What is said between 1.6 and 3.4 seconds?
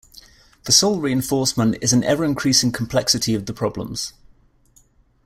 is an ever-increasing complexity